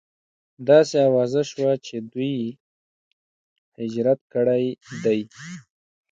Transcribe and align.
داسې 0.69 0.97
اوازه 1.09 1.41
شوه 1.51 1.71
چې 1.85 1.95
دوی 2.13 2.35
هجرت 3.79 4.19
کړی 4.33 4.65
دی. 5.03 5.21